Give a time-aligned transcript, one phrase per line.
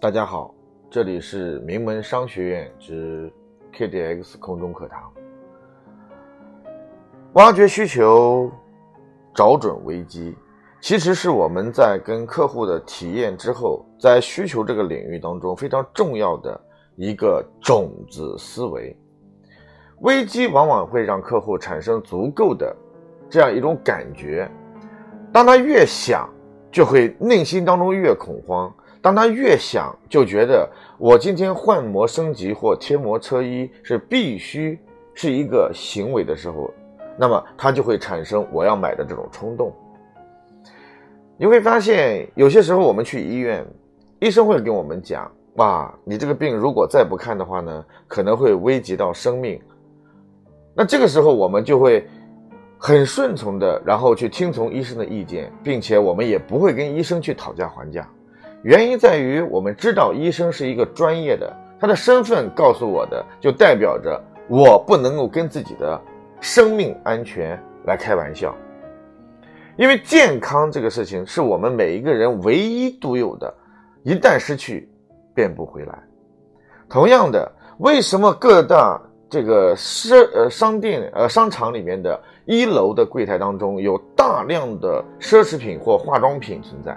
[0.00, 0.54] 大家好，
[0.90, 3.30] 这里是名门商学院之
[3.70, 5.12] KDX 空中课堂。
[7.34, 8.50] 挖掘需求，
[9.34, 10.34] 找准危机，
[10.80, 16.58] 其实是我们在跟客户的体验之后，在需求这个领域当中非常重要的
[16.96, 18.96] 一个种子思维。
[19.98, 22.74] 危机往往会让客户产生足够的
[23.28, 24.50] 这样一种感觉，
[25.30, 26.26] 当他越想，
[26.72, 28.74] 就会内心当中越恐慌。
[29.02, 34.78] 当他越想，就觉得我今天换膜升级或贴膜车衣是必须
[35.14, 36.70] 是一个行为的时候，
[37.16, 39.72] 那么他就会产生我要买的这种冲动。
[41.38, 43.66] 你会发现，有些时候我们去医院，
[44.18, 49.58] 医生会跟我们讲：“哇，你这个病如果再不看的话呢，可能会危及到生命。”
[50.76, 52.06] 那这个时候我们就会
[52.76, 58.06] 很顺从的，然后去听从医生的意见，并且我们也不会跟医生去讨价还价。
[58.62, 65.98] 原因在于，我们知道医生是一个专业的，他的身份告诉我的，就代表着我不能够跟自己的
[66.40, 68.54] 生命安全来开玩笑。
[69.76, 73.52] 因为健康这个事情是我们每一个人唯一独有的，
[74.02, 74.86] 一旦失去，
[75.34, 75.98] 变不回来。
[76.86, 86.94] 同样的，为什么各大这个商呃商店呃商场里面的一楼的柜台当中有大量的奢侈品或化妆品存在？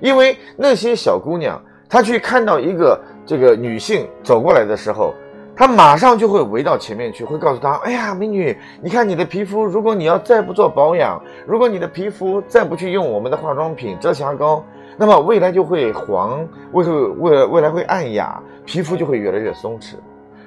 [0.00, 5.14] 因为那些小姑娘，她去看到一个这个女性走过来的时候，
[5.56, 14.64] 她马上就会围到前面去，会告诉她：“哎呀，美女，你看你的皮肤，如果你要再不做保养，如果你的皮肤再不去用我们的化妆品、遮瑕膏，
[14.96, 19.94] 那么未来就会黄，未会未未来会暗哑，皮肤就会越来越松弛。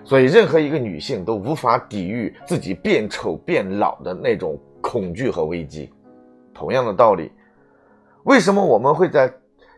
[0.03, 5.91] 所以，任何一个女性都无法抵御自己变丑变老的那种恐惧和危机。
[6.53, 7.31] 同样的道理，
[8.23, 9.31] 为什么我们会在？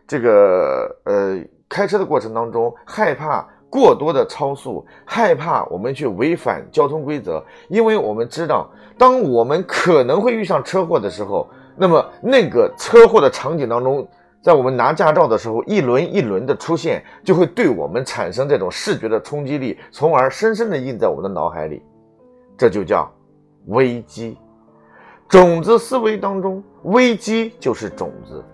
[0.06, 1.38] 这个呃，
[1.68, 14.06] 开车的过程当中，害怕过多的超速，害怕我们去违反交通规则，因为我们知道，当我们可能会遇上车祸的时候，那么那个车祸的场景当中，
[14.42, 21.82] 在我们拿驾照的时候，一轮一轮的出现，就会对我们产生这种视觉的冲击力，从而深深的印在我们的脑海里，
[22.56, 23.10] 这就叫
[23.68, 24.36] 危机。
[25.26, 28.44] 种子思维当中，危机就是种子。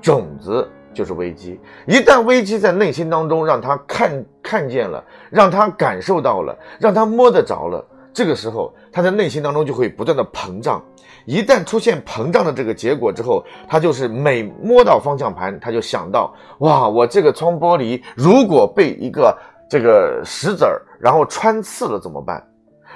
[0.00, 10.82] 种子就是危机，一旦危机在内心当中让他看看见了，让他感受到了，让他摸得着了，这个时候他在内心当中就会不断的膨胀。
[11.24, 19.36] 一旦出现膨胀的这个结果之后，他就是每摸到方向盘，他就想到：哇，我这个窗玻璃如果被一个
[19.68, 22.42] 这个石子儿然后穿刺了怎么办？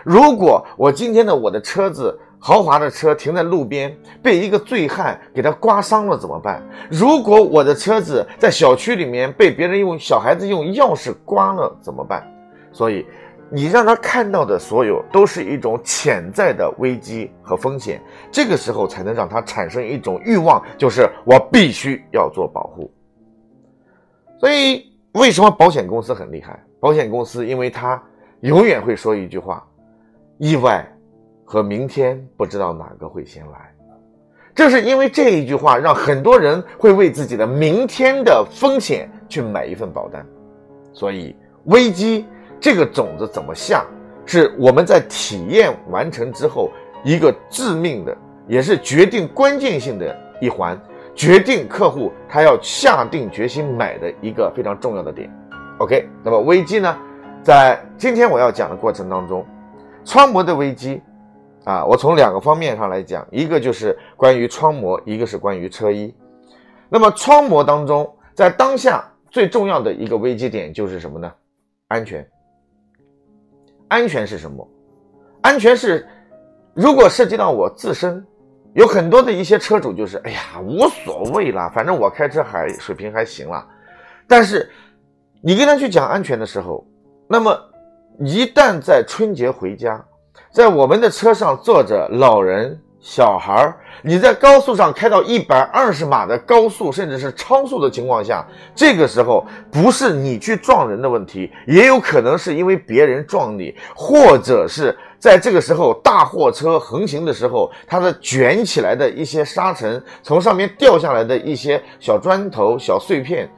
[0.02, 2.18] 如果我今天的我的车子。
[2.44, 6.60] 豪华的车停在路边，被一个醉汉给他刮伤了怎么办？
[6.90, 12.28] 如果我的车子在小区里面被别人用小孩子用钥匙刮了怎么办？
[12.72, 13.06] 所以，
[13.48, 18.02] 你让他看到的所有都是一种潜在的危机和风险，
[18.32, 22.92] 这个时候才能让他产生一种欲望，就是我必须要做保护。
[24.40, 26.60] 所以，为什么保险公司很厉害？
[26.80, 28.02] 保险公司因为他
[28.40, 29.64] 永远会说一句话：
[30.38, 30.84] 意外。
[31.52, 33.74] 和明天不知道哪个会先来，
[34.54, 40.24] 正是因为这一句话，让很多人会为自己的明天的风险去买一份保单。
[40.94, 42.24] 所以，危机
[42.58, 43.84] 这个种子怎么下，
[44.24, 46.70] 是我们在体验完成之后
[47.04, 48.16] 一个致命的，
[48.48, 50.80] 也是决定关键性的一环，
[51.14, 55.30] 决定客户他要下定决心买的一个非常重要的点。
[55.80, 56.96] OK，那么危机呢，
[57.42, 59.44] 在今天我要讲的过程当中，
[60.02, 61.02] 窗膜的危机。
[61.64, 66.12] 啊，我从两个方面上来讲，一个就是关于窗膜，一个是关于车衣。
[66.88, 71.32] 那么窗膜当中，在当下最重要的一个危机点就是什么呢？
[71.86, 72.28] 安全。
[73.86, 74.68] 安全是什么？
[75.40, 76.04] 安全是，
[76.74, 78.26] 如果涉及到我自身，
[78.74, 83.64] 有很多的一些车主就是，哎呀，无所谓啦，反正我开车还水平还行啦。
[84.26, 84.68] 但是
[85.40, 86.84] 你跟他去讲安全的时候，
[87.28, 87.56] 那么
[88.18, 90.04] 一旦在春节回家。
[90.52, 113.50] 在我们的车上坐着老人、小孩儿，你在高速上开到一百二十码的高速，甚至是超速的情况下，这个时候不是你去撞人的问题，也有可能是因为别人撞你，或者是在这个时候大货车横行的时候，它的卷起来的一些沙尘，从上面掉下来的一些小砖头、小碎片，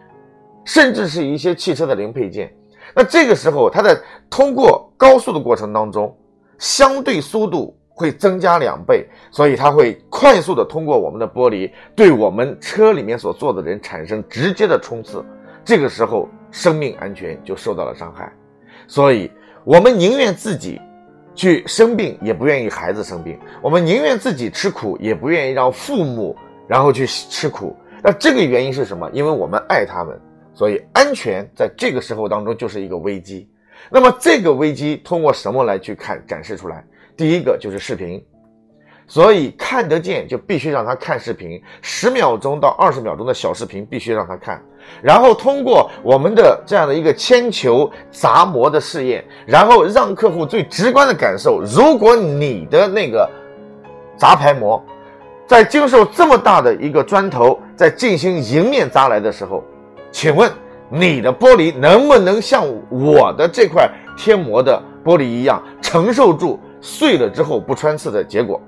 [0.65, 2.55] 甚至是一些汽车的零配件，
[2.95, 3.99] 那这个时候它在
[4.31, 6.17] 通过高速的过程当中。
[6.65, 15.23] 相对速度会增加两倍，所以它会快速的通过我们的玻璃，对我们车里面所坐的人产生直接的冲刺。
[15.63, 18.33] 这个时候生命安全就受到了伤害。
[18.89, 19.31] 所以，
[19.63, 20.81] 我们宁愿自己
[21.35, 26.35] 去生病，也不愿意孩子生病；我们宁愿自己吃苦，也不愿意让父母
[26.67, 27.77] 然后去吃苦。
[28.03, 29.07] 那这个原因是什么？
[29.13, 30.19] 因为我们爱他们，
[30.55, 33.47] 所以安全在这个时候当中就是一个危机。
[33.91, 36.85] 那么这个危机通过什么来去看展示出来？
[37.17, 38.25] 第一个就是视频。
[39.07, 44.63] 所以看得见就必须让他看视频，十秒钟到二十秒钟的小视频必须让他看，
[45.03, 53.29] 然后通过我们的这样的一个铅球砸模的试验，然后让客户最直观的感受，如果你的那个
[54.17, 54.83] 砸牌膜
[55.47, 59.63] 在经受这么大的一个砖头在进行迎面砸来的时候，
[60.11, 60.51] 请问
[60.97, 68.61] 你的玻璃能不能像我的这块贴膜的玻璃一样承受住碎了之后不穿刺的结果？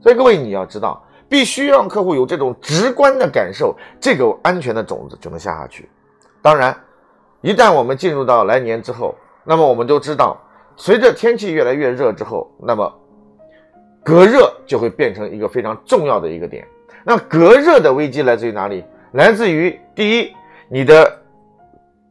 [0.00, 5.88] 所以各位，你要知道，必须让客户有这种直观的感受，这个安全的种子就能下下去。
[6.42, 6.76] 当然，
[7.40, 9.14] 一旦我们进入到来年之后，
[9.44, 10.36] 那么我们都知道，
[10.74, 12.92] 随着天气越来越热之后，那么
[14.02, 16.66] 隔热就会变成一个非常重要的一个点。
[17.04, 18.84] 那隔热的危机来自于哪里？
[19.12, 20.32] 来自于第一，
[20.68, 21.16] 你的。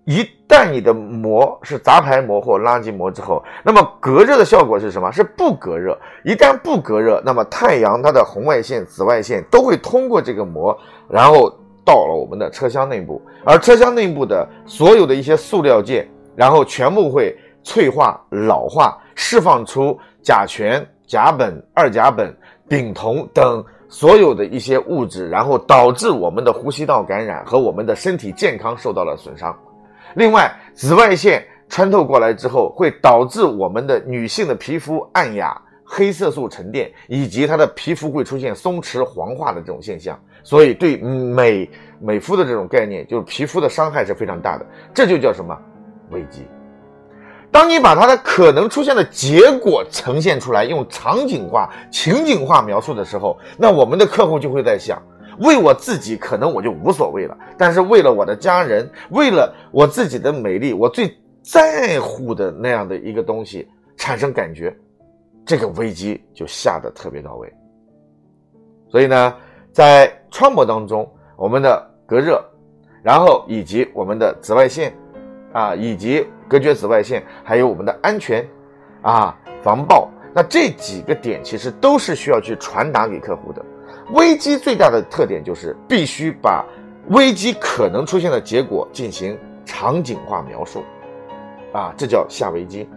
[0.06, 5.12] 一旦你的膜是杂牌膜或垃圾膜之后，那么隔热的效果是什么？
[5.12, 5.96] 是不隔热。
[6.26, 10.76] 一旦不隔热，那么太阳它的红外线、紫外线都会通过这个膜，
[11.08, 11.56] 然后
[11.86, 22.34] 到了我们的车厢内部，而车厢内部的所有的一些塑料件，然后全部会脆化、老化，释放出甲醛、甲苯、二甲苯、
[22.68, 29.54] 丙酮等所有的一些物质，然后导致我们的呼吸道感染和我们的身体健康受到了损伤。
[30.14, 40.20] 另外，紫外线穿透过来之后，会导致我们的女性的皮肤暗哑、黑色素沉淀，以及她的皮肤会出现松弛、黄化的这种现象。
[40.44, 41.70] 所以，对美
[42.00, 44.66] 美肤的这种概念，就是皮肤的伤害是非常大的。
[44.94, 45.58] 这就叫什么
[46.12, 46.46] 危机？
[47.52, 55.02] 当你把它的可能出现的结果呈现出来，用场景化、情景化描述的时候，那我们的客户就会在想。
[55.40, 57.38] 为我自己，可能我就无所谓了。
[57.58, 64.76] 但是为了我的家人，为了我自己的美丽，我最在乎的那样的一个东西产生感觉，
[65.46, 67.52] 这个危机就下的特别到位。
[68.90, 69.34] 所以呢，
[69.72, 72.44] 在窗膜当中，我们的隔热，
[73.02, 74.94] 然后以及我们的紫外线，
[75.52, 78.48] 啊，以及隔绝紫外线，还有我们的安全，
[79.02, 83.64] 啊，防爆，那这几个点其实都是需要去传达给客户的。
[84.14, 86.66] 危机最大的特点就是必须把
[87.10, 90.84] 危机可能出现的结果进行场景化描述，
[91.74, 92.88] 啊，这叫下危机。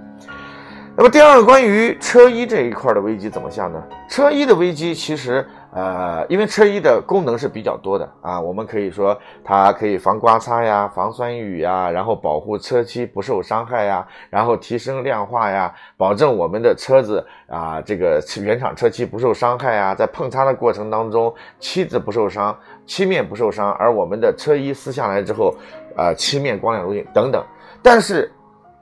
[0.94, 3.82] 那么第二个关于车衣这一块的危机怎么下呢？
[4.08, 5.46] 车衣的危机其实。
[5.74, 22.54] 呃，因为车衣的功能是比较多的啊，我们可以说它可以防刮擦呀、防酸雨呀，然后保护车漆不受伤害呀，然后提升亮化呀，保证我们的车子啊这个原厂车漆不受伤害啊，在碰擦的过程当中漆子不受伤，
[22.84, 25.54] 漆面不受伤，而我们的车衣撕下来之后，
[25.96, 27.42] 啊漆面光亮如新等等。
[27.80, 28.30] 但是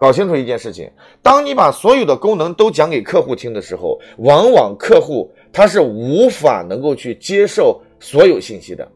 [0.01, 0.91] 搞清楚一件事情，
[1.23, 5.31] 当你把所有的功能都讲给客户听的时候，往往客户。
[5.53, 8.87] 他是无法能够去接受所有信息的，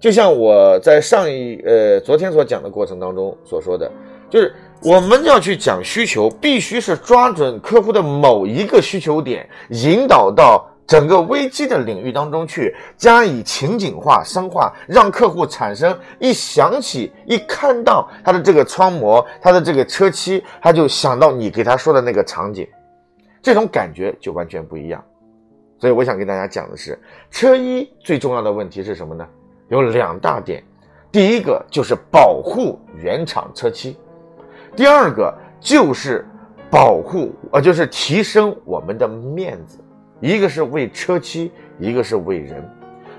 [0.00, 3.88] 就像我在上一呃昨天所讲的过程当中所说的，
[4.28, 4.52] 就是
[4.82, 22.68] 我们要去讲需求，必须是抓准客户的某一个需求点，引导到整个危机的领域当中去，加以情景化、深化，让客户产生一想起、一看到他的这个窗膜、他的这个车漆，他就想到你给他说的那个场景，
[23.40, 25.02] 这种感觉就完全不一样。
[25.78, 26.98] 所以我想跟大家讲的是，
[27.30, 29.26] 车衣最重要的问题是什么呢？
[29.68, 30.62] 有两大点，
[31.10, 33.96] 第一个就是保护原厂车漆，
[34.76, 36.26] 第二个就是
[36.70, 39.78] 保护呃，就是提升我们的面子。
[40.22, 41.50] 一个是为车漆，
[41.80, 42.64] 一个是为人，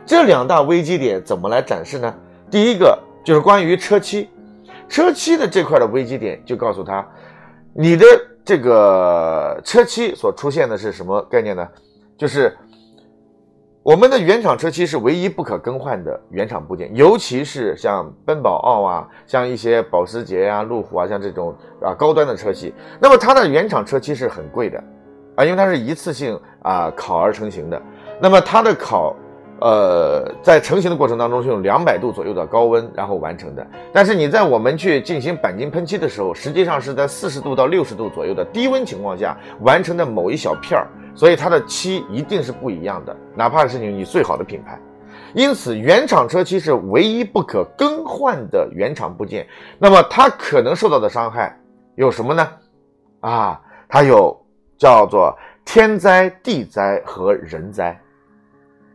[0.05, 2.15] 这两大危机点怎么来展示呢？
[2.49, 4.29] 第一个就是关于车漆，
[4.87, 7.05] 车漆的这块的危机点就告诉他，
[7.73, 8.05] 你的
[8.45, 11.67] 这个车漆所出现的是什么概念呢？
[12.17, 12.55] 就是
[13.81, 24.81] 我们的原厂车漆是唯一不可更换的原厂部件，尤其是像奔宝奥啊，像一些保时捷呀、路虎啊，像这种啊高端的车漆，那么它的原厂车漆是很贵的
[25.35, 27.81] 啊，因为它是一次性啊烤而成型的，
[28.19, 29.15] 那么它的烤。
[29.61, 44.77] 呃，在成型的过程当中是用两百度左右的高温然后完成的，但是你在我们去进行钣金喷漆的时候，实际上是在四十度到六十度左右的低温情况下完成的某一小片儿，所以它的漆一定是不一样的，哪怕是你你最好的品牌，
[45.33, 49.47] 因此原厂车漆是唯一不可更换的原厂部件。
[49.79, 51.57] 那么它可能受到的伤害
[51.95, 52.49] 有什么呢？
[53.21, 54.42] 啊，它有
[54.83, 57.97] 叫做天灾、地灾和人灾。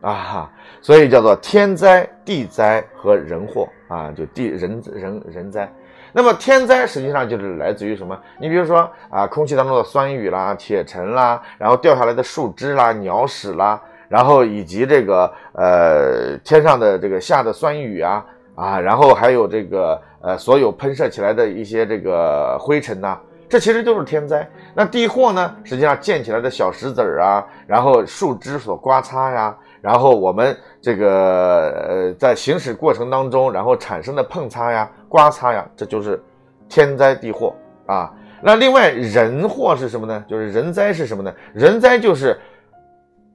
[0.01, 0.49] 啊，
[0.81, 5.67] 所以叫做天灾、地灾和人祸啊，就地人人人灾。
[6.13, 8.15] 那么天灾实际上就是来自于什么？
[8.39, 18.23] 你比如说啊，空气当中的酸雨啦、铁尘啦，然后掉下来的树枝啦、鸟屎啦，然后以及这个呃天上的这个下的酸雨啊
[18.55, 23.19] 啊，然后还有这个呃所有喷射起来的一些这个灰尘呐，
[23.49, 24.47] 这其实都是天灾。
[24.75, 29.57] 那地祸呢，实际上溅起来的小石子儿啊，然后树枝所刮擦呀。
[29.81, 36.21] 然后我们这个呃，在行驶过程当中，然后产生的碰擦呀、刮擦呀，这就是
[36.67, 38.13] 天灾地祸啊。
[38.41, 40.23] 那另外人祸是什么呢？
[40.27, 41.33] 就是人灾是什么呢？
[41.53, 42.37] 人灾就是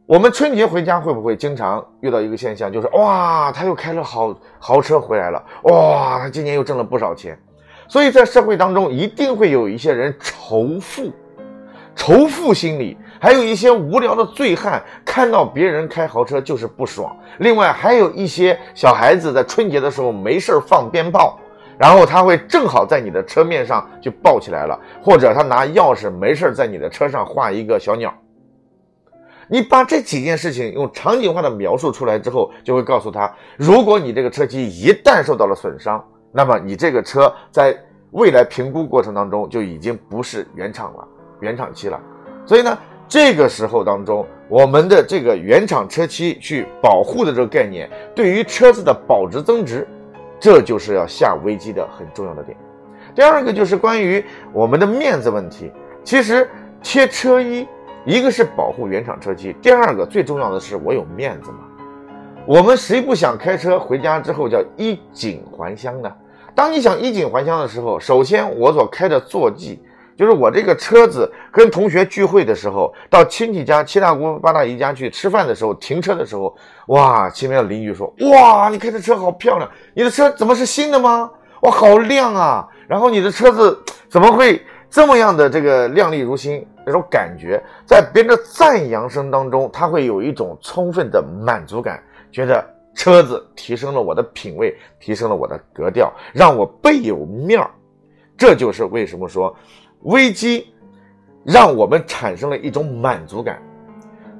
[0.07, 7.39] 我们春节回家会不会经常遇到一个现象，就是哇，他又开了豪豪车回来了，哇，他今年又挣了不少钱。
[7.89, 11.13] 所以在社会当中，一定会有一些人仇富。
[11.97, 17.17] 仇富心理，还有一些无聊的醉汉看到别人开豪车就是不爽。
[17.39, 21.39] 另外，还有一些小孩子在春节的时候没事放鞭炮，
[21.79, 28.13] 然后他会正好在你的车面上就爆起来了，或者他拿钥匙没事在你的车上画一个小鸟。
[29.47, 37.75] 你把这几件事情用场景化的描述出来之后，就会告诉他：如果你这个车机一旦受到了损伤，那么你这个车在
[38.11, 41.09] 未来评估过程当中就已经不是原厂了。
[41.41, 42.01] 原厂漆了，
[42.47, 49.87] 所以呢，这个时候当中，我们的这个原厂车漆去保护的这个概念，对于车子的保值增值，
[50.41, 52.57] 这就是要下危机的很重要的点。
[53.15, 54.25] 第二个就是关于
[54.55, 55.71] 我们的面子问题，
[56.03, 56.49] 其实
[56.83, 57.67] 贴车衣，
[58.07, 61.59] 一个是保护原厂车漆，第二个最重要的是我有面子嘛。
[62.47, 66.11] 我们谁不想开车回家之后叫衣锦还乡呢？
[66.55, 69.83] 当你想衣锦还乡的时候，首先我所开的坐骑。
[70.17, 76.57] 就是我这个车子跟同学聚会的时候，到亲戚家七大姑八大姨家去吃饭的时候，停车的时候，
[76.87, 81.29] 哇，前面的邻居说：“哇，你开的车好漂亮，你的车怎么是新的吗？
[81.63, 82.69] 哇，好亮啊！
[82.87, 83.77] 然后你的车子
[84.09, 86.65] 怎么会这么样的这个亮丽如新？
[86.87, 97.71] 那种感觉，在别人的赞扬声当中，他会有一种充分的满足感，觉得车子提升了我的品味，提升了我的格调，让我倍有面儿。
[98.37, 99.55] 这就是为什么说。”
[100.05, 100.67] 危机
[101.45, 103.59] 让我们产生了一种满足感，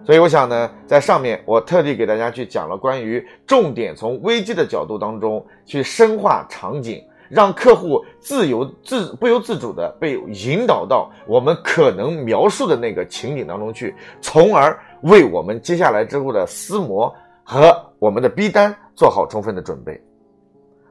[0.05, 17.11] 所以我想呢，在上面我特地给大家去讲了关于重点从危机的角度当中去深化场景，让客户自由自不由自主的被引导到我们可能描述的那个情景当中去，从而为我们接下来之后的撕膜
[17.45, 20.03] 和我们的逼单做好充分的准备。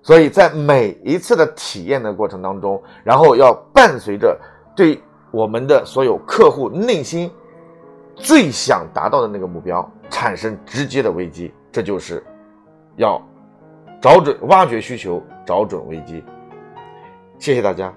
[0.02, 4.40] 所以在每一次的体验的过程当中，然后要伴随着。
[4.76, 7.32] 对我们的所有客户内心
[8.16, 12.24] 最想达到的那个目标产生直接的危机，这就是
[12.96, 13.22] 要
[14.02, 16.24] 找准、挖掘需求、找准危机。
[17.38, 17.94] 谢谢大家。